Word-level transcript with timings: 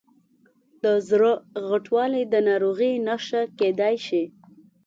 د 0.83 0.85
زړه 1.09 1.31
غټوالی 1.69 2.23
د 2.33 2.35
ناروغۍ 2.47 2.93
نښه 3.07 3.41
کېدای 3.59 3.95
شي. 4.05 4.23